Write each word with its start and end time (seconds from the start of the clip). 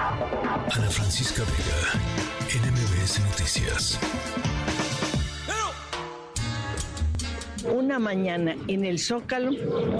Ana 0.00 0.88
Francisca 0.90 1.42
Vega, 1.42 2.00
NMBS 2.54 3.18
Noticias. 3.18 3.98
Una 7.64 7.98
mañana 7.98 8.54
en 8.68 8.84
el 8.84 9.00
Zócalo, 9.00 9.50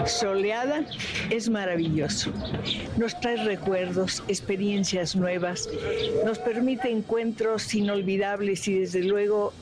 soleada, 0.06 0.86
es 1.30 1.50
maravilloso. 1.50 2.30
Nos 2.96 3.18
trae 3.18 3.44
recuerdos, 3.44 4.22
experiencias 4.28 5.16
nuevas, 5.16 5.68
nos 6.24 6.38
permite 6.38 6.92
encuentros 6.92 7.74
inolvidables 7.74 8.68
y 8.68 8.78
desde 8.78 9.02
luego 9.02 9.52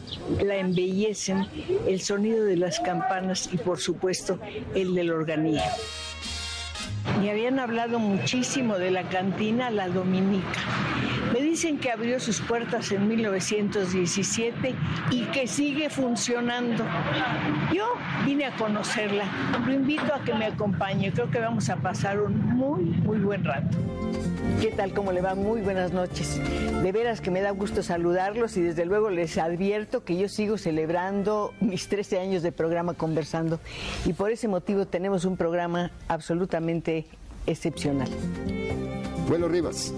la 0.45 0.59
embellecen 0.59 1.47
el 1.89 2.03
sonido 2.03 2.45
de 2.45 2.59
las 2.59 2.79
campanas 2.81 3.49
y 3.51 3.57
por 3.57 3.81
supuesto 3.81 4.39
el 4.75 4.95
del 4.95 5.13
organillo. 5.13 5.63
Me 7.27 7.33
habían 7.33 7.59
hablado 7.59 7.99
muchísimo 7.99 8.79
de 8.79 8.93
la 8.93 9.03
cantina 9.03 9.69
La 9.71 9.89
Dominica. 9.89 10.61
Me 11.37 11.43
dicen 11.43 11.77
que 11.77 11.91
abrió 11.91 12.19
sus 12.19 12.41
puertas 12.41 12.91
en 12.93 13.09
1917 13.09 14.75
y 15.11 15.25
que 15.25 15.47
sigue 15.47 15.91
funcionando. 15.91 16.83
Yo 17.75 17.85
vine 18.25 18.47
a 18.47 18.57
conocerla. 18.57 19.25
Lo 19.67 19.71
invito 19.71 20.15
a 20.15 20.25
que 20.25 20.33
me 20.33 20.47
acompañe. 20.47 21.13
Creo 21.13 21.31
que 21.31 21.39
vamos 21.39 21.69
a 21.69 21.77
pasar 21.77 22.23
un 22.23 22.39
muy, 22.39 22.85
muy 22.85 23.19
buen 23.19 23.45
rato. 23.45 23.77
¿Qué 24.63 24.69
tal? 24.69 24.95
¿Cómo 24.95 25.13
le 25.13 25.21
va? 25.21 25.35
Muy 25.35 25.61
buenas 25.61 25.93
noches. 25.93 26.41
De 26.83 26.91
veras 26.91 27.21
que 27.21 27.31
me 27.31 27.43
da 27.43 27.51
gusto 27.51 27.83
saludarlos 27.83 28.57
y 28.57 28.63
desde 28.63 28.87
luego 28.87 29.11
les 29.11 29.37
advierto 29.37 30.05
que 30.05 30.17
yo 30.17 30.31
sigo 30.31 30.57
celebrando 30.57 31.53
mis 31.61 31.87
13 31.89 32.19
años 32.19 32.43
de 32.43 32.51
programa 32.51 32.95
conversando 32.95 33.61
y 34.07 34.15
por 34.15 34.31
ese 34.31 34.49
motivo 34.49 34.87
tenemos 34.87 35.27
un 35.27 35.37
programa 35.37 35.91
absolutamente 36.09 37.05
excepcional. 37.47 38.09
Bueno, 39.29 39.49
Rivas, 39.49 39.93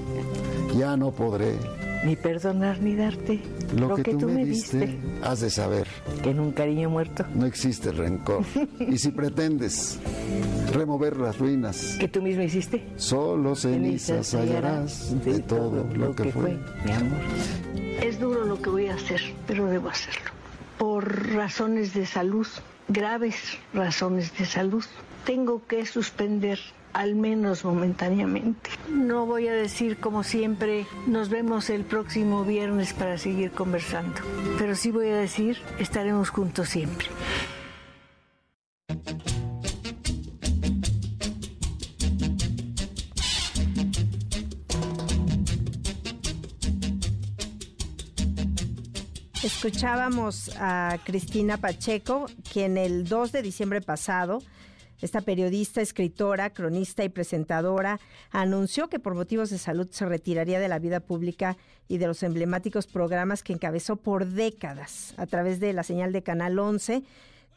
ya 0.76 0.96
no 0.96 1.10
podré. 1.10 1.56
Ni 2.04 2.16
perdonar 2.16 2.80
ni 2.80 2.94
darte 2.94 3.40
lo, 3.76 3.96
que, 3.96 4.14
tú, 4.14 4.28
me 4.28 4.44
diste, 4.44 4.98
Has 5.22 5.40
de 5.40 5.50
saber. 5.50 5.86
Que 6.22 6.30
en 6.30 6.40
un 6.40 6.52
cariño 6.52 6.88
muerto. 6.88 7.24
No 7.34 7.44
existe 7.44 7.90
rencor. 7.90 8.44
y 8.78 8.98
si 8.98 9.10
pretendes 9.10 9.98
remover 10.72 11.16
las 11.16 11.38
ruinas. 11.38 11.96
¿Que 11.98 12.08
tú 12.08 12.22
mismo 12.22 12.42
hiciste? 12.42 12.86
Solo 12.96 13.54
cenizas, 13.54 14.34
hallarás 14.34 15.24
de, 15.24 15.40
todo, 15.40 15.86
lo 15.94 16.14
que, 16.14 16.30
fue, 16.32 16.58
mi 16.84 16.92
amor. 16.92 17.18
Es 18.02 18.20
duro 18.20 18.44
lo 18.44 18.60
que 18.62 18.70
voy 18.70 18.86
a 18.86 18.94
hacer, 18.94 19.20
pero 19.46 19.66
debo 19.66 19.88
hacerlo. 19.88 20.30
Por 20.78 21.34
razones 21.34 21.94
de 21.94 22.06
salud, 22.06 22.46
graves 22.86 23.58
razones 23.74 24.36
de 24.38 24.46
salud, 24.46 24.84
tengo 25.24 25.66
que 25.66 25.84
suspender 25.84 26.60
al 26.98 27.14
menos 27.14 27.64
momentáneamente. 27.64 28.70
No 28.90 29.24
voy 29.24 29.46
a 29.46 29.52
decir 29.52 29.98
como 29.98 30.24
siempre, 30.24 30.84
nos 31.06 31.28
vemos 31.28 31.70
el 31.70 31.84
próximo 31.84 32.44
viernes 32.44 32.92
para 32.92 33.18
seguir 33.18 33.52
conversando, 33.52 34.20
pero 34.58 34.74
sí 34.74 34.90
voy 34.90 35.06
a 35.10 35.16
decir, 35.16 35.58
estaremos 35.78 36.30
juntos 36.30 36.68
siempre. 36.68 37.06
Escuchábamos 49.44 50.50
a 50.58 50.98
Cristina 51.04 51.58
Pacheco, 51.58 52.26
quien 52.52 52.76
el 52.76 53.08
2 53.08 53.30
de 53.30 53.42
diciembre 53.42 53.80
pasado 53.80 54.42
esta 55.00 55.20
periodista, 55.20 55.80
escritora, 55.80 56.50
cronista 56.50 57.04
y 57.04 57.08
presentadora 57.08 58.00
anunció 58.30 58.88
que 58.88 58.98
por 58.98 59.14
motivos 59.14 59.50
de 59.50 59.58
salud 59.58 59.88
se 59.90 60.06
retiraría 60.06 60.60
de 60.60 60.68
la 60.68 60.78
vida 60.78 61.00
pública 61.00 61.56
y 61.86 61.98
de 61.98 62.06
los 62.06 62.22
emblemáticos 62.22 62.86
programas 62.86 63.42
que 63.42 63.52
encabezó 63.52 63.96
por 63.96 64.26
décadas 64.26 65.14
a 65.16 65.26
través 65.26 65.60
de 65.60 65.72
la 65.72 65.82
señal 65.82 66.12
de 66.12 66.22
Canal 66.22 66.58
11 66.58 67.02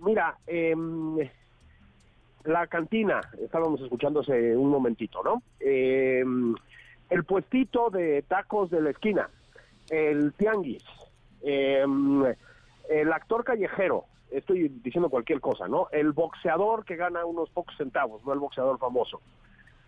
Mira, 0.00 0.36
em, 0.46 1.18
la 2.44 2.66
cantina, 2.66 3.20
estábamos 3.40 3.80
escuchando 3.80 4.20
hace 4.20 4.56
un 4.56 4.70
momentito, 4.70 5.22
¿no? 5.22 5.42
Em, 5.60 6.54
el 7.10 7.24
puestito 7.24 7.90
de 7.90 8.22
tacos 8.22 8.70
de 8.70 8.80
la 8.80 8.90
esquina, 8.90 9.28
el 9.90 10.32
tianguis, 10.32 10.84
em, 11.42 12.24
el 12.88 13.12
actor 13.12 13.44
callejero, 13.44 14.04
estoy 14.30 14.68
diciendo 14.68 15.10
cualquier 15.10 15.40
cosa, 15.40 15.68
¿no? 15.68 15.88
El 15.92 16.12
boxeador 16.12 16.84
que 16.84 16.96
gana 16.96 17.24
unos 17.24 17.50
pocos 17.50 17.76
centavos, 17.76 18.24
no 18.24 18.32
el 18.32 18.38
boxeador 18.38 18.78
famoso 18.78 19.20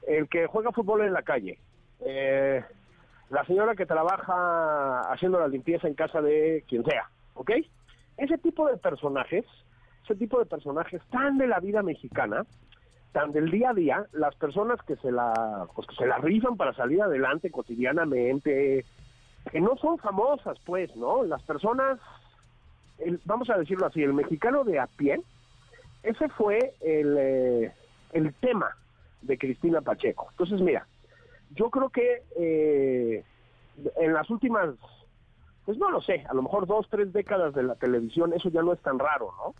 el 0.06 0.28
que 0.28 0.46
juega 0.46 0.72
fútbol 0.72 1.02
en 1.02 1.12
la 1.12 1.22
calle, 1.22 1.58
eh, 2.00 2.62
la 3.30 3.44
señora 3.44 3.74
que 3.74 3.86
trabaja 3.86 5.00
haciendo 5.12 5.38
la 5.38 5.48
limpieza 5.48 5.86
en 5.86 5.94
casa 5.94 6.22
de 6.22 6.64
quien 6.68 6.84
sea, 6.84 7.10
¿ok? 7.34 7.52
Ese 8.16 8.38
tipo 8.38 8.66
de 8.68 8.76
personajes, 8.78 9.44
ese 10.04 10.14
tipo 10.14 10.38
de 10.38 10.46
personajes 10.46 11.02
tan 11.10 11.38
de 11.38 11.46
la 11.46 11.60
vida 11.60 11.82
mexicana, 11.82 12.46
tan 13.12 13.32
del 13.32 13.50
día 13.50 13.70
a 13.70 13.74
día, 13.74 14.06
las 14.12 14.34
personas 14.36 14.80
que 14.82 14.96
se 14.96 15.12
la, 15.12 15.66
pues 15.74 15.86
que 15.86 15.96
se 15.96 16.06
la 16.06 16.18
rifan 16.18 16.56
para 16.56 16.72
salir 16.72 17.02
adelante 17.02 17.50
cotidianamente, 17.50 18.84
que 19.50 19.60
no 19.60 19.76
son 19.76 19.98
famosas, 19.98 20.58
pues, 20.64 20.94
¿no? 20.96 21.24
Las 21.24 21.42
personas, 21.42 21.98
vamos 23.24 23.50
a 23.50 23.58
decirlo 23.58 23.86
así, 23.86 24.02
el 24.02 24.14
mexicano 24.14 24.64
de 24.64 24.78
a 24.78 24.86
pie, 24.86 25.20
ese 26.02 26.28
fue 26.30 26.74
el, 26.80 27.16
eh, 27.18 27.72
el 28.12 28.32
tema 28.34 28.74
de 29.22 29.38
Cristina 29.38 29.80
Pacheco. 29.80 30.28
Entonces, 30.30 30.60
mira, 30.60 30.86
yo 31.50 31.70
creo 31.70 31.90
que 31.90 32.22
eh, 32.36 33.24
en 33.96 34.12
las 34.12 34.28
últimas, 34.30 34.74
pues 35.64 35.78
no 35.78 35.90
lo 35.90 36.00
sé, 36.00 36.24
a 36.28 36.34
lo 36.34 36.42
mejor 36.42 36.66
dos, 36.66 36.86
tres 36.90 37.12
décadas 37.12 37.54
de 37.54 37.62
la 37.62 37.74
televisión, 37.74 38.32
eso 38.32 38.48
ya 38.48 38.62
no 38.62 38.72
es 38.72 38.80
tan 38.80 38.98
raro, 38.98 39.32
¿no? 39.38 39.54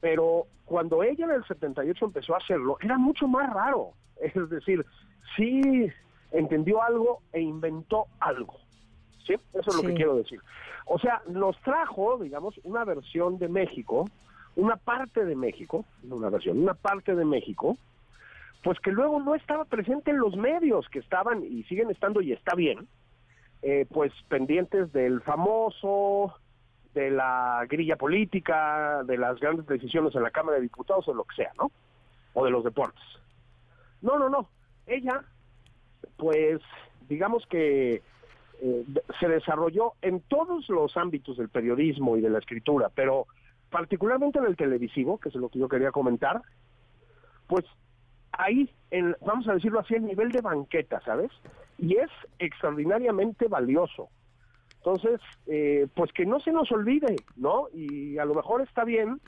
Pero 0.00 0.46
cuando 0.64 1.02
ella 1.02 1.24
en 1.24 1.32
el 1.32 1.44
78 1.44 2.04
empezó 2.06 2.34
a 2.34 2.38
hacerlo, 2.38 2.76
era 2.80 2.98
mucho 2.98 3.28
más 3.28 3.52
raro. 3.52 3.92
Es 4.20 4.34
decir, 4.50 4.84
sí 5.36 5.90
entendió 6.32 6.82
algo 6.82 7.20
e 7.32 7.40
inventó 7.40 8.06
algo. 8.20 8.54
¿Sí? 9.26 9.34
Eso 9.52 9.70
es 9.70 9.76
lo 9.76 9.82
que 9.82 9.94
quiero 9.94 10.16
decir. 10.16 10.40
O 10.86 10.98
sea, 10.98 11.22
nos 11.28 11.56
trajo, 11.60 12.18
digamos, 12.18 12.58
una 12.64 12.84
versión 12.84 13.38
de 13.38 13.48
México, 13.48 14.08
una 14.56 14.76
parte 14.76 15.24
de 15.24 15.36
México, 15.36 15.84
no 16.02 16.16
una 16.16 16.30
versión, 16.30 16.58
una 16.58 16.74
parte 16.74 17.14
de 17.14 17.24
México, 17.24 17.76
pues 18.62 18.78
que 18.80 18.92
luego 18.92 19.20
no 19.20 19.34
estaba 19.34 19.64
presente 19.64 20.10
en 20.10 20.18
los 20.18 20.36
medios 20.36 20.88
que 20.88 21.00
estaban 21.00 21.44
y 21.44 21.64
siguen 21.64 21.90
estando 21.90 22.20
y 22.20 22.32
está 22.32 22.54
bien, 22.54 22.86
eh, 23.62 23.86
pues 23.90 24.12
pendientes 24.28 24.92
del 24.92 25.20
famoso, 25.22 26.34
de 26.94 27.10
la 27.10 27.64
grilla 27.68 27.96
política, 27.96 29.02
de 29.04 29.16
las 29.16 29.40
grandes 29.40 29.66
decisiones 29.66 30.14
en 30.14 30.22
la 30.22 30.30
Cámara 30.30 30.56
de 30.56 30.62
Diputados 30.62 31.08
o 31.08 31.14
lo 31.14 31.24
que 31.24 31.36
sea, 31.36 31.52
¿no? 31.58 31.70
O 32.34 32.44
de 32.44 32.50
los 32.50 32.64
deportes. 32.64 33.02
No, 34.00 34.18
no, 34.18 34.28
no. 34.28 34.48
Ella, 34.86 35.24
pues, 36.16 36.60
digamos 37.08 37.46
que 37.46 38.02
eh, 38.60 38.84
se 39.18 39.28
desarrolló 39.28 39.94
en 40.02 40.20
todos 40.20 40.68
los 40.68 40.96
ámbitos 40.96 41.36
del 41.36 41.48
periodismo 41.48 42.16
y 42.16 42.20
de 42.20 42.30
la 42.30 42.38
escritura, 42.38 42.90
pero 42.94 43.26
particularmente 43.70 44.38
en 44.38 44.44
el 44.44 44.56
televisivo, 44.56 45.18
que 45.18 45.30
es 45.30 45.34
lo 45.34 45.48
que 45.48 45.58
yo 45.58 45.68
quería 45.68 45.90
comentar, 45.90 46.42
pues 47.46 47.64
ahí, 48.32 48.68
vamos 49.20 49.48
a 49.48 49.54
decirlo 49.54 49.80
así, 49.80 49.94
el 49.94 50.06
nivel 50.06 50.32
de 50.32 50.40
banqueta, 50.40 51.00
¿sabes? 51.04 51.30
Y 51.78 51.96
es 51.96 52.10
extraordinariamente 52.38 53.48
valioso. 53.48 54.08
Entonces, 54.76 55.20
eh, 55.46 55.86
pues 55.94 56.12
que 56.12 56.26
no 56.26 56.40
se 56.40 56.50
nos 56.50 56.70
olvide, 56.72 57.16
¿no? 57.36 57.68
Y 57.72 58.18
a 58.18 58.24
lo 58.24 58.34
mejor 58.34 58.62
está 58.62 58.84
bien 58.84 59.20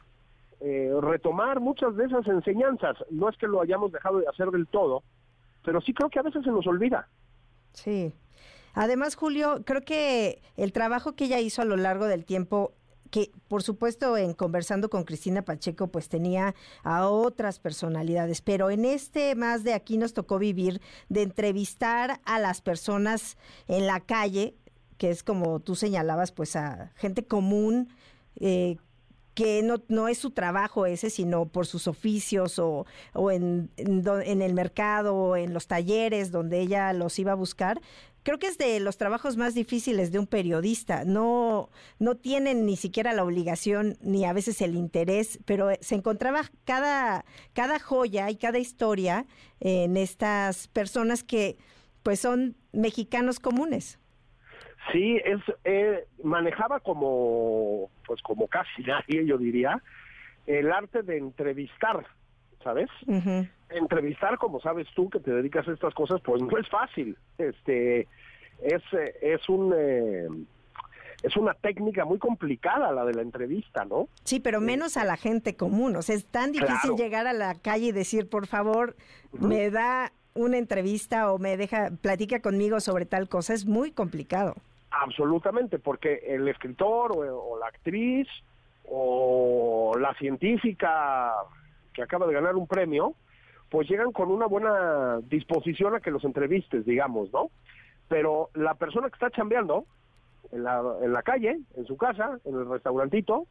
eh, 0.61 0.91
retomar 1.01 1.61
muchas 1.61 1.95
de 1.97 2.07
esas 2.07 2.27
enseñanzas. 2.27 2.97
No 3.11 3.29
es 3.29 3.37
que 3.37 3.47
lo 3.47 3.61
hayamos 3.61 3.93
dejado 3.93 4.19
de 4.19 4.27
hacer 4.27 4.51
del 4.51 4.67
todo, 4.67 5.05
pero 5.65 5.81
sí 5.81 5.95
creo 5.95 6.11
que 6.11 6.19
a 6.19 6.23
veces 6.23 6.43
se 6.43 6.51
nos 6.51 6.67
olvida. 6.67 7.09
Sí. 7.73 8.13
Además, 8.75 9.15
Julio, 9.15 9.63
creo 9.65 9.83
que 9.83 10.43
el 10.57 10.73
trabajo 10.73 11.15
que 11.15 11.27
ella 11.27 11.39
hizo 11.39 11.63
a 11.63 11.65
lo 11.65 11.77
largo 11.77 12.07
del 12.07 12.25
tiempo 12.25 12.73
que 13.15 13.31
por 13.47 13.63
supuesto 13.63 14.17
en 14.17 14.33
conversando 14.33 14.91
con 14.91 15.05
Cristina 15.05 15.43
Pacheco 15.43 15.87
pues 15.87 16.09
tenía 16.09 16.57
a 16.83 17.07
otras 17.07 17.61
personalidades, 17.61 18.41
pero 18.41 18.71
en 18.71 18.85
este 18.85 19.37
más 19.37 19.63
de 19.63 19.73
aquí 19.73 19.99
nos 19.99 20.15
tocó 20.15 20.41
vivir 20.41 20.81
de 21.09 21.23
entrevistar 21.23 22.21
a 22.25 22.41
las 22.41 22.61
personas 22.61 23.37
en 23.69 23.87
la 23.87 24.01
calle, 24.01 24.57
que 24.99 25.11
es 25.11 25.23
como 25.23 25.61
tú 25.61 25.77
señalabas 25.77 26.33
pues 26.33 26.57
a 26.57 26.91
gente 26.97 27.25
común 27.25 27.89
eh, 28.41 28.79
que 29.35 29.63
no, 29.63 29.81
no 29.87 30.09
es 30.09 30.19
su 30.19 30.33
trabajo 30.33 30.85
ese, 30.85 31.09
sino 31.09 31.47
por 31.47 31.67
sus 31.67 31.87
oficios 31.87 32.59
o, 32.59 32.85
o 33.13 33.31
en, 33.31 33.71
en, 33.77 34.43
el 34.43 34.55
mercado 34.55 35.15
o 35.15 35.37
en 35.37 35.55
los 35.55 35.69
talleres 35.69 36.33
donde 36.33 36.61
ella 36.61 36.93
los 36.93 37.17
iba 37.21 37.31
a 37.31 37.37
buscar. 37.37 37.81
Creo 38.25 38.39
que 38.39 38.47
es 38.47 38.57
de 38.57 38.81
los 38.81 38.97
trabajos 38.97 39.37
más 39.37 39.55
difíciles 39.55 40.11
de 40.11 40.19
un 40.19 40.27
periodista. 40.27 41.05
No, 41.05 41.69
no 41.99 42.17
tienen 42.17 42.65
ni 42.65 42.77
siquiera 42.77 43.13
la 43.13 43.23
obligación 43.23 43.97
ni 44.01 44.25
a 44.25 44.33
veces 44.33 44.63
el 44.63 44.75
interés, 44.75 45.39
pero 45.45 45.69
se 45.81 45.95
encontraba 45.95 46.41
cada, 46.65 47.27
cada 47.53 47.79
joya 47.79 48.31
y 48.31 48.37
cada 48.37 48.59
historia 48.59 49.27
en 49.61 49.99
estas 49.99 50.69
personas 50.69 51.23
que 51.23 51.59
pues 52.03 52.19
son 52.19 52.57
mexicanos 52.73 53.41
comunes. 53.41 54.01
Sí, 54.91 55.21
es 55.23 55.41
eh, 55.65 56.07
manejaba 56.23 56.81
como 56.81 57.91
pues 58.07 58.23
como 58.23 58.49
casi 58.49 58.83
nadie, 58.83 59.27
yo 59.27 59.37
diría, 59.37 59.83
el 60.47 60.73
arte 60.73 61.03
de 61.03 61.19
entrevistar, 61.19 62.07
¿sabes? 62.65 62.89
Entrevistar, 63.71 64.39
como 64.39 64.61
sabes 64.61 64.89
tú 64.97 65.09
que 65.11 65.21
te 65.21 65.31
dedicas 65.31 65.69
a 65.69 65.73
estas 65.73 65.95
cosas, 65.95 66.21
pues 66.23 66.43
no 66.43 66.59
es 66.59 66.69
fácil. 66.69 67.17
Este 67.39 68.09
es 68.63 68.83
eh, 68.93 69.15
es 69.23 69.49
un 69.49 69.73
eh, 69.77 70.27
es 71.23 71.37
una 71.37 71.55
técnica 71.55 72.05
muy 72.05 72.19
complicada 72.19 72.93
la 72.93 73.05
de 73.05 73.15
la 73.15 73.23
entrevista, 73.23 73.85
¿no? 73.85 74.09
Sí, 74.25 74.41
pero 74.41 74.61
menos 74.61 74.97
a 74.97 75.05
la 75.05 75.17
gente 75.17 75.57
común. 75.57 75.97
O 75.97 76.03
sea, 76.03 76.17
es 76.17 76.27
tan 76.27 76.53
difícil 76.53 76.97
llegar 76.97 77.27
a 77.27 77.33
la 77.33 77.55
calle 77.55 77.87
y 77.87 77.93
decir, 77.93 78.29
por 78.29 78.47
favor, 78.47 78.95
me 79.33 79.71
da 79.71 80.13
una 80.35 80.59
entrevista 80.59 81.33
o 81.33 81.39
me 81.39 81.57
deja, 81.57 81.91
platica 82.03 82.41
conmigo 82.41 82.79
sobre 82.81 83.07
tal 83.07 83.29
cosa. 83.29 83.55
Es 83.55 83.65
muy 83.65 83.91
complicado. 83.91 84.55
Absolutamente, 84.91 85.79
porque 85.79 86.21
el 86.27 86.47
escritor 86.47 87.13
o, 87.17 87.59
la 87.59 87.69
actriz 87.69 88.29
o 88.85 89.95
la 89.99 90.13
científica 90.15 91.33
que 91.95 92.03
acaba 92.03 92.27
de 92.27 92.35
ganar 92.35 92.57
un 92.57 92.67
premio, 92.67 93.15
pues 93.71 93.89
llegan 93.89 94.13
con 94.13 94.31
una 94.31 94.47
buena 94.47 95.21
disposición 95.23 95.95
a 95.95 96.01
que 96.01 96.11
los 96.11 96.25
entrevistes, 96.25 96.85
digamos, 96.85 97.33
¿no? 97.33 97.51
Pero 98.09 98.51
la 98.55 98.75
persona 98.75 99.09
que 99.09 99.15
está 99.15 99.31
chambeando 99.31 99.87
en 100.53 100.65
la, 100.65 100.83
en 101.03 101.13
la 101.13 101.23
calle, 101.23 101.59
en 101.75 101.87
su 101.87 101.97
casa, 101.97 102.39
en 102.45 102.55
el 102.55 102.69
restaurantito, 102.69 103.47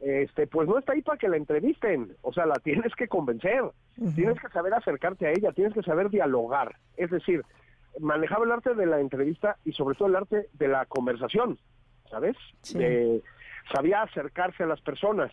este, 0.00 0.46
pues 0.46 0.68
no 0.68 0.78
está 0.78 0.92
ahí 0.92 1.02
para 1.02 1.18
que 1.18 1.28
la 1.28 1.36
entrevisten, 1.36 2.16
o 2.22 2.32
sea, 2.32 2.46
la 2.46 2.54
tienes 2.64 2.94
que 2.94 3.08
convencer, 3.08 3.62
tienes 4.14 4.40
que 4.40 4.48
saber 4.48 4.74
acercarte 4.74 5.26
a 5.26 5.30
ella, 5.30 5.52
tienes 5.52 5.74
que 5.74 5.82
saber 5.82 6.10
dialogar, 6.10 6.76
es 6.96 7.10
decir, 7.10 7.42
manejaba 8.00 8.44
el 8.44 8.52
arte 8.52 8.74
de 8.74 8.86
la 8.86 9.00
entrevista 9.00 9.56
y 9.64 9.72
sobre 9.72 9.96
todo 9.96 10.08
el 10.08 10.16
arte 10.16 10.48
de 10.52 10.68
la 10.68 10.86
conversación, 10.86 11.58
¿sabes? 12.10 12.36
sabía 13.72 14.02
acercarse 14.02 14.62
a 14.62 14.66
las 14.66 14.80
personas. 14.80 15.32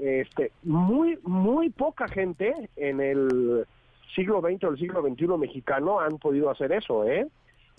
Este, 0.00 0.52
muy, 0.62 1.18
muy 1.24 1.70
poca 1.70 2.06
gente 2.06 2.54
en 2.76 3.00
el 3.00 3.66
siglo 4.14 4.40
XX 4.40 4.64
o 4.64 4.68
el 4.70 4.78
siglo 4.78 5.02
XXI 5.02 5.26
mexicano 5.38 6.00
han 6.00 6.18
podido 6.18 6.50
hacer 6.50 6.72
eso, 6.72 7.04
¿eh? 7.04 7.26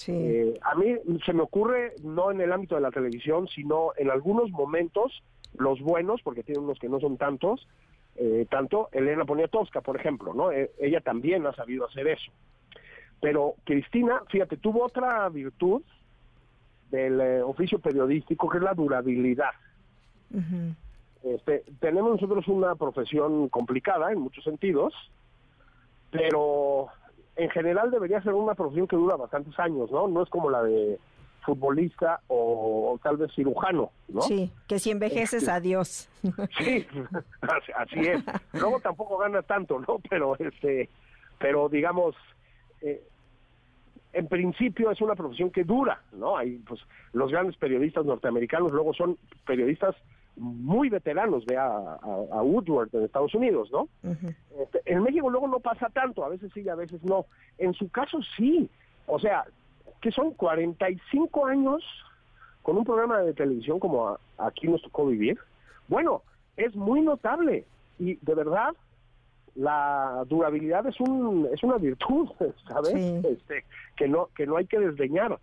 ¿eh? 0.07 0.54
a 0.62 0.75
mí 0.75 0.95
se 1.25 1.33
me 1.33 1.42
ocurre, 1.42 1.94
no 2.04 2.31
en 2.31 2.42
el 2.42 2.51
ámbito 2.51 2.75
de 2.75 2.81
la 2.81 2.92
televisión, 2.92 3.48
sino 3.48 3.92
en 3.98 4.10
algunos 4.10 4.50
momentos, 4.51 5.24
los 5.57 5.81
buenos, 5.81 6.21
porque 6.21 6.44
tiene 6.44 6.62
unos 6.62 6.80
que 6.80 6.89
no 6.89 7.00
son 7.00 7.18
tantos, 7.18 7.68
eh, 8.16 8.45
tanto 8.50 8.89
Elena 8.92 9.25
Poniatowska, 9.25 9.81
por 9.81 9.95
ejemplo, 9.95 10.33
¿no? 10.33 10.51
E, 10.51 10.71
ella 10.80 11.01
también 11.01 11.45
ha 11.48 11.54
sabido 11.54 11.86
hacer 11.86 12.07
eso. 12.07 12.31
Pero 13.21 13.56
Cristina, 13.66 14.21
fíjate, 14.30 14.57
tuvo 14.57 14.86
otra 14.86 15.27
virtud 15.30 15.81
del 16.92 17.19
eh, 17.19 17.42
oficio 17.42 17.80
periodístico 17.80 18.50
que 18.50 18.57
es 18.57 18.63
la 18.63 18.74
durabilidad. 18.74 19.51
Este, 21.24 21.63
tenemos 21.80 22.12
nosotros 22.12 22.48
una 22.48 22.75
profesión 22.75 23.50
complicada 23.50 24.12
en 24.12 24.19
muchos 24.19 24.44
sentidos, 24.44 24.94
pero 26.12 26.88
en 27.36 27.50
general 27.50 27.92
debería 27.92 28.21
ser 28.21 28.33
una 28.33 28.56
profesión 28.56 28.88
que 28.88 28.95
dura 28.95 29.16
bastantes 29.16 29.57
años, 29.60 29.92
¿no? 29.92 30.07
No 30.07 30.24
es 30.24 30.30
como 30.30 30.50
la 30.50 30.63
de 30.63 30.98
futbolista 31.45 32.21
o, 32.27 33.00
tal 33.01 33.18
vez 33.18 33.33
cirujano, 33.33 33.92
¿no? 34.07 34.21
Sí, 34.21 34.51
que 34.68 34.80
si 34.80 34.92
envejeces, 34.92 35.44
este, 35.44 35.51
adiós. 35.51 36.10
Sí, 36.57 36.86
así 37.75 38.00
es. 38.00 38.24
Luego 38.54 38.80
tampoco 38.80 39.18
gana 39.18 39.42
tanto, 39.42 39.80
¿no? 39.80 40.00
Pero 40.10 40.36
este, 40.38 40.89
pero 41.38 41.69
digamos, 41.69 42.16
eh, 42.81 43.01
en 44.13 44.27
principio 44.27 44.92
es 44.92 45.01
una 45.01 45.16
profesión 45.16 45.51
que 45.51 45.63
dura, 45.63 46.01
¿no? 46.12 46.38
Hay, 46.38 46.57
pues, 46.60 46.81
los 47.13 47.31
grandes 47.31 47.57
periodistas 47.57 48.06
norteamericanos 48.06 48.71
luego 48.71 48.94
son 48.94 49.18
periodistas 49.45 49.95
muy 50.39 50.89
veteranos, 50.89 51.45
de 51.45 51.57
a, 51.57 52.00
Woodward 52.41 52.89
en 52.94 53.03
Estados 53.03 53.33
Unidos, 53.36 53.69
¿no? 53.71 53.89
Este, 54.59 54.81
en 54.86 55.03
México 55.03 55.30
luego 55.30 55.47
no 55.47 55.59
pasa 55.59 55.89
tanto, 55.89 56.24
a 56.24 56.30
veces 56.30 56.51
sí, 56.53 56.68
a 56.69 56.75
veces 56.75 57.03
no. 57.03 57.25
En 57.57 57.73
su 57.73 57.90
caso 57.90 58.19
sí, 58.37 58.69
o 59.06 59.19
sea, 59.19 59.45
que 60.02 60.11
son 60.11 60.31
45 60.33 61.45
años 61.45 61.83
con 62.61 62.78
un 62.78 62.83
programa 62.83 63.19
de 63.19 63.33
televisión 63.33 63.80
como 63.80 64.18
aquí 64.37 64.68
nos 64.68 64.81
tocó 64.81 65.07
vivir. 65.07 65.37
Bueno, 65.87 66.23
es 66.56 66.75
muy 66.75 67.02
notable 67.02 67.66
y 67.97 68.16
de 68.16 68.35
verdad 68.35 68.73
la 69.56 70.23
durabilidad 70.28 70.85
es 70.87 70.99
un 70.99 71.49
es 71.52 71.64
una 71.64 71.78
virtud, 71.78 72.30
¿sabes? 72.68 72.95
Este, 73.25 73.66
que 73.97 74.07
no 74.07 74.30
que 74.35 74.45
no 74.45 74.57
hay 74.57 74.66
que 74.66 74.80
desdeñar. 74.80 75.40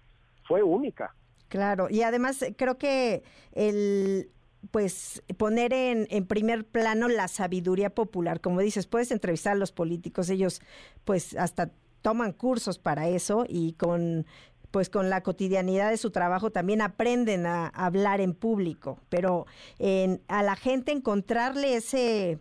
Fue 0.46 0.62
única. 0.62 1.14
Claro, 1.48 1.88
y 1.90 2.02
además 2.02 2.44
creo 2.56 2.76
que 2.78 3.22
el 3.52 4.30
pues 4.70 5.22
poner 5.36 5.72
en, 5.72 6.06
en 6.10 6.26
primer 6.26 6.64
plano 6.66 7.08
la 7.08 7.28
sabiduría 7.28 7.94
popular, 7.94 8.40
como 8.40 8.60
dices, 8.60 8.86
puedes 8.86 9.10
entrevistar 9.10 9.52
a 9.52 9.56
los 9.56 9.72
políticos, 9.72 10.30
ellos 10.30 10.60
pues 11.04 11.36
hasta 11.36 11.70
toman 12.02 12.32
cursos 12.32 12.78
para 12.78 13.08
eso 13.08 13.44
y 13.48 13.72
con 13.72 14.26
pues 14.70 14.90
con 14.90 15.08
la 15.08 15.22
cotidianidad 15.22 15.90
de 15.90 15.96
su 15.96 16.10
trabajo 16.10 16.50
también 16.50 16.82
aprenden 16.82 17.46
a 17.46 17.68
hablar 17.68 18.20
en 18.20 18.34
público, 18.34 19.00
pero 19.08 19.46
en, 19.78 20.20
a 20.28 20.42
la 20.42 20.54
gente 20.54 20.92
encontrarle 20.92 21.76
ese 21.76 22.38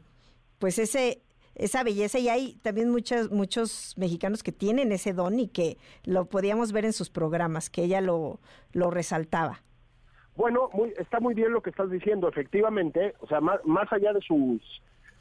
pues 0.60 0.79
ese 0.79 1.22
esa 1.55 1.84
belleza 1.84 2.20
y 2.20 2.27
hay 2.27 2.55
también 2.62 2.89
muchos 2.89 3.32
muchos 3.32 3.94
mexicanos 3.96 4.44
que 4.44 4.51
tienen 4.51 4.91
ese 4.91 5.13
don 5.13 5.39
y 5.39 5.48
que 5.48 5.77
lo 6.03 6.25
podíamos 6.25 6.74
ver 6.74 6.86
en 6.86 6.94
sus 6.94 7.10
programas, 7.10 7.70
que 7.70 7.84
ella 7.84 8.01
lo, 8.01 8.39
lo 8.74 8.91
resaltaba. 8.91 9.63
Bueno, 10.36 10.70
muy, 10.74 10.94
está 10.98 11.20
muy 11.20 11.34
bien 11.34 11.54
lo 11.54 11.62
que 11.62 11.70
estás 11.70 11.89
diciendo, 11.89 12.27
efectivamente, 12.27 13.15
o 13.20 13.27
sea, 13.27 13.39
más, 13.39 13.63
más 13.65 13.92
allá 13.94 14.12
de 14.12 14.22
sus 14.22 14.62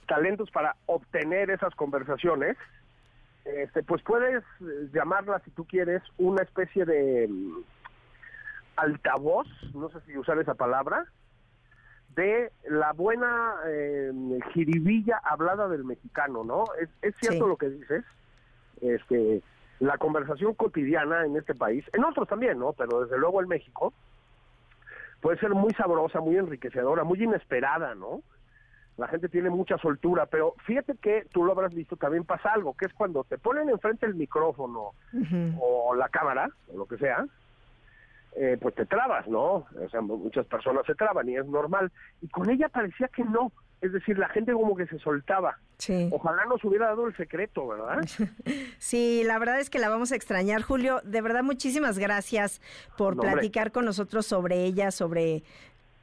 talentos 0.06 0.50
para 0.50 0.76
obtener 0.86 1.50
esas 1.50 1.74
conversaciones, 1.74 2.56
este, 3.44 3.82
pues 3.82 4.02
puedes 4.02 4.42
llamarla, 4.92 5.40
si 5.44 5.50
tú 5.50 5.64
quieres, 5.64 6.02
una 6.18 6.42
especie 6.42 6.84
de 6.84 7.28
mm, 7.28 7.58
altavoz, 8.76 9.46
no 9.74 9.88
sé 9.90 10.00
si 10.06 10.16
usar 10.16 10.38
esa 10.38 10.54
palabra, 10.54 11.06
de 12.16 12.50
la 12.68 12.92
buena 12.92 13.54
eh, 13.66 14.12
jiribilla 14.52 15.20
hablada 15.22 15.68
del 15.68 15.84
mexicano, 15.84 16.44
¿no? 16.44 16.64
Es, 16.80 16.88
es 17.02 17.14
cierto 17.16 17.46
lo 17.46 17.56
que 17.56 17.70
dices, 17.70 18.04
este, 18.80 19.42
la 19.80 19.98
conversación 19.98 20.54
cotidiana 20.54 21.24
en 21.24 21.36
este 21.36 21.54
país, 21.54 21.84
en 21.92 22.04
otros 22.04 22.28
también, 22.28 22.58
¿no? 22.58 22.72
Pero 22.72 23.02
desde 23.02 23.18
luego 23.18 23.40
en 23.40 23.48
México, 23.48 23.92
puede 25.24 25.38
ser 25.38 25.54
muy 25.54 25.72
sabrosa, 25.72 26.20
muy 26.20 26.36
enriquecedora, 26.36 27.02
muy 27.02 27.22
inesperada, 27.22 27.94
¿no? 27.94 28.20
la 28.98 29.08
gente 29.08 29.30
tiene 29.30 29.48
mucha 29.48 29.78
soltura, 29.78 30.26
pero 30.26 30.54
fíjate 30.66 30.96
que 31.00 31.26
tú 31.32 31.44
lo 31.44 31.52
habrás 31.52 31.72
visto, 31.72 31.96
también 31.96 32.24
pasa 32.24 32.52
algo, 32.52 32.74
que 32.74 32.84
es 32.84 32.92
cuando 32.92 33.24
te 33.24 33.38
ponen 33.38 33.70
enfrente 33.70 34.04
el 34.04 34.14
micrófono 34.14 34.90
o 35.58 35.94
la 35.94 36.10
cámara, 36.10 36.50
o 36.70 36.76
lo 36.76 36.84
que 36.84 36.98
sea, 36.98 37.24
eh, 38.36 38.58
pues 38.60 38.74
te 38.74 38.84
trabas, 38.84 39.26
¿no? 39.26 39.64
O 39.64 39.88
sea, 39.90 40.02
muchas 40.02 40.44
personas 40.44 40.84
se 40.84 40.94
traban 40.94 41.26
y 41.26 41.36
es 41.36 41.46
normal. 41.46 41.90
Y 42.20 42.28
con 42.28 42.50
ella 42.50 42.68
parecía 42.68 43.08
que 43.08 43.24
no. 43.24 43.50
Es 43.84 43.92
decir, 43.92 44.18
la 44.18 44.30
gente 44.30 44.54
como 44.54 44.74
que 44.74 44.86
se 44.86 44.98
soltaba. 44.98 45.58
Sí. 45.76 46.08
Ojalá 46.10 46.46
nos 46.46 46.64
hubiera 46.64 46.86
dado 46.86 47.06
el 47.06 47.14
secreto, 47.18 47.68
¿verdad? 47.68 47.98
Sí, 48.78 49.22
la 49.26 49.38
verdad 49.38 49.60
es 49.60 49.68
que 49.68 49.78
la 49.78 49.90
vamos 49.90 50.10
a 50.10 50.16
extrañar. 50.16 50.62
Julio, 50.62 51.02
de 51.04 51.20
verdad 51.20 51.42
muchísimas 51.42 51.98
gracias 51.98 52.62
por 52.96 53.14
platicar 53.18 53.72
con 53.72 53.84
nosotros 53.84 54.24
sobre 54.24 54.64
ella, 54.64 54.90
sobre 54.90 55.42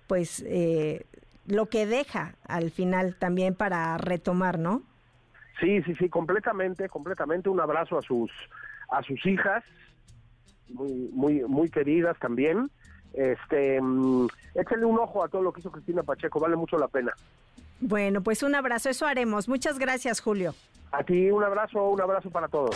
pues 0.06 0.44
eh, 0.46 1.08
lo 1.48 1.70
que 1.70 1.88
deja 1.88 2.36
al 2.48 2.70
final 2.70 3.16
también 3.16 3.56
para 3.56 3.98
retomar, 3.98 4.60
¿no? 4.60 4.84
Sí, 5.60 5.82
sí, 5.82 5.96
sí, 5.96 6.08
completamente, 6.08 6.88
completamente. 6.88 7.50
Un 7.50 7.62
abrazo 7.62 7.98
a 7.98 8.04
sus 8.04 8.30
a 8.92 9.02
sus 9.02 9.26
hijas, 9.26 9.64
muy 10.70 11.10
muy 11.14 11.42
muy 11.48 11.68
queridas 11.70 12.16
también. 12.20 12.70
Este, 13.14 13.82
mm, 13.82 14.28
échale 14.54 14.86
un 14.86 15.00
ojo 15.00 15.24
a 15.24 15.30
todo 15.30 15.42
lo 15.42 15.52
que 15.52 15.62
hizo 15.62 15.72
Cristina 15.72 16.04
Pacheco, 16.04 16.40
vale 16.40 16.56
mucho 16.56 16.78
la 16.78 16.88
pena. 16.88 17.12
Bueno, 17.82 18.22
pues 18.22 18.44
un 18.44 18.56
abrazo, 18.56 18.90
eso 18.90 19.06
haremos. 19.06 19.50
Muchas 19.50 19.80
gracias, 19.80 20.22
Julio. 20.22 20.56
A 20.92 21.04
ti 21.04 21.30
un 21.32 21.44
abrazo, 21.44 21.90
un 21.90 22.02
abrazo 22.02 22.30
para 22.30 22.48
todos. 22.48 22.76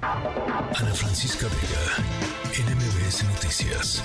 Ana 0.00 0.94
Francisca 0.94 1.46
Vega, 1.46 2.70
NMBS 2.70 3.24
Noticias. 3.24 4.02